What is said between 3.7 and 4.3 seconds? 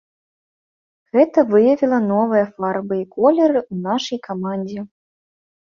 ў нашай